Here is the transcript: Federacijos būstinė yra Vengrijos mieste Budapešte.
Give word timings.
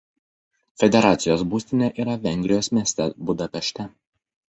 Federacijos 0.83 1.45
būstinė 1.53 1.91
yra 2.07 2.17
Vengrijos 2.25 2.73
mieste 2.79 3.11
Budapešte. 3.29 3.91